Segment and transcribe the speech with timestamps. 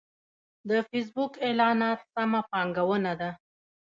[0.69, 3.29] د فېسبوک اعلانات سمه پانګونه ده.